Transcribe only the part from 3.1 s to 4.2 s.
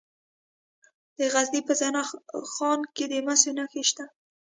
د مسو نښې شته.